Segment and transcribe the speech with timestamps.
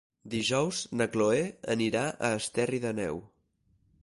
[0.35, 1.43] Dijous na Cloè
[1.75, 3.23] anirà a Esterri d'Àneu.